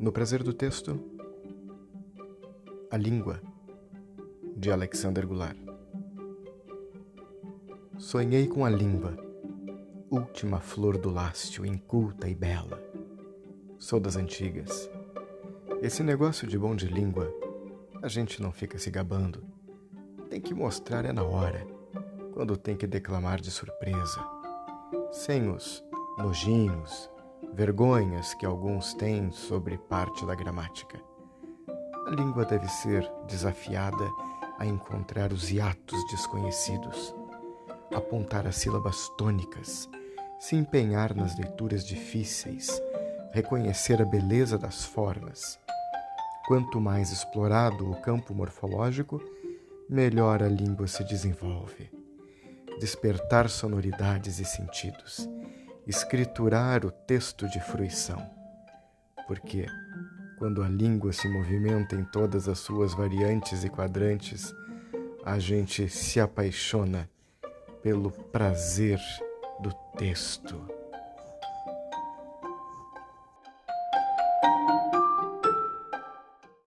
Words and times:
No 0.00 0.10
prazer 0.10 0.42
do 0.42 0.54
texto, 0.54 0.98
A 2.90 2.96
Língua, 2.96 3.38
de 4.56 4.72
Alexander 4.72 5.26
Goulart. 5.26 5.58
Sonhei 7.98 8.48
com 8.48 8.64
a 8.64 8.70
língua, 8.70 9.14
última 10.10 10.58
flor 10.58 10.96
do 10.96 11.10
lástio, 11.10 11.66
inculta 11.66 12.30
e 12.30 12.34
bela. 12.34 12.82
Sou 13.78 14.00
das 14.00 14.16
antigas. 14.16 14.90
Esse 15.82 16.02
negócio 16.02 16.48
de 16.48 16.58
bom 16.58 16.74
de 16.74 16.86
língua, 16.86 17.30
a 18.00 18.08
gente 18.08 18.40
não 18.40 18.52
fica 18.52 18.78
se 18.78 18.90
gabando. 18.90 19.44
Tem 20.30 20.40
que 20.40 20.54
mostrar 20.54 21.04
é 21.04 21.12
na 21.12 21.24
hora, 21.24 21.66
quando 22.32 22.56
tem 22.56 22.74
que 22.74 22.86
declamar 22.86 23.38
de 23.38 23.50
surpresa, 23.50 24.26
sem 25.12 25.50
os 25.50 25.84
nojinhos, 26.16 27.10
vergonhas 27.52 28.34
que 28.34 28.46
alguns 28.46 28.94
têm 28.94 29.30
sobre 29.30 29.76
parte 29.76 30.24
da 30.24 30.34
gramática. 30.34 31.00
A 32.06 32.10
língua 32.10 32.44
deve 32.44 32.68
ser 32.68 33.10
desafiada 33.26 34.08
a 34.58 34.66
encontrar 34.66 35.32
os 35.32 35.50
hiatos 35.50 35.98
desconhecidos, 36.10 37.14
apontar 37.94 38.46
as 38.46 38.56
sílabas 38.56 39.08
tônicas, 39.16 39.88
se 40.38 40.56
empenhar 40.56 41.14
nas 41.14 41.36
leituras 41.36 41.84
difíceis, 41.84 42.70
reconhecer 43.32 44.00
a 44.00 44.04
beleza 44.04 44.56
das 44.56 44.84
formas. 44.84 45.58
Quanto 46.46 46.80
mais 46.80 47.12
explorado 47.12 47.90
o 47.90 48.00
campo 48.00 48.34
morfológico, 48.34 49.20
melhor 49.88 50.42
a 50.42 50.48
língua 50.48 50.86
se 50.86 51.04
desenvolve. 51.04 51.90
Despertar 52.80 53.48
sonoridades 53.48 54.40
e 54.40 54.44
sentidos 54.44 55.28
escriturar 55.90 56.86
o 56.86 56.90
texto 56.92 57.48
de 57.48 57.60
fruição. 57.60 58.24
Porque, 59.26 59.66
quando 60.38 60.62
a 60.62 60.68
língua 60.68 61.12
se 61.12 61.28
movimenta 61.28 61.96
em 61.96 62.04
todas 62.04 62.48
as 62.48 62.60
suas 62.60 62.94
variantes 62.94 63.64
e 63.64 63.68
quadrantes, 63.68 64.54
a 65.24 65.36
gente 65.40 65.88
se 65.88 66.20
apaixona 66.20 67.10
pelo 67.82 68.12
prazer 68.12 69.00
do 69.60 69.72
texto. 69.98 70.79